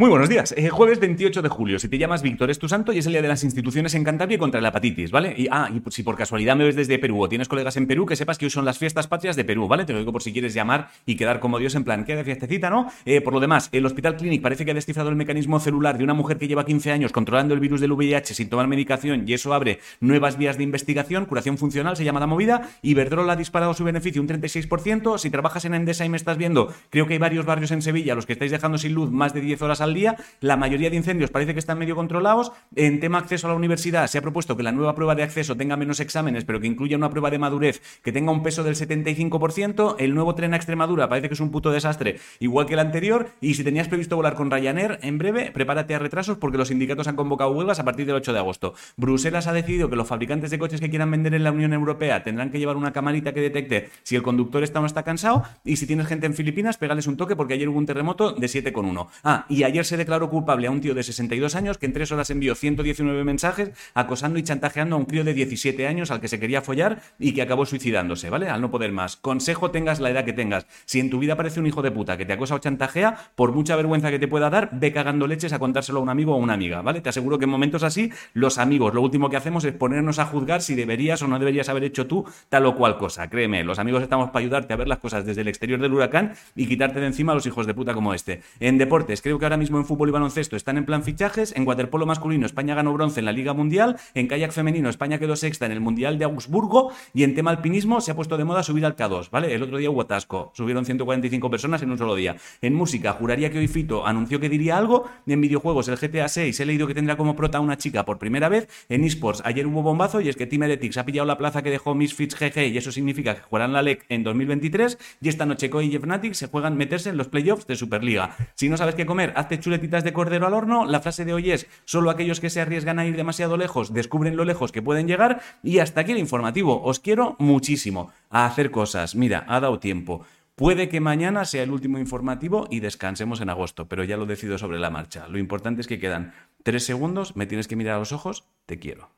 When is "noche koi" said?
115.44-115.94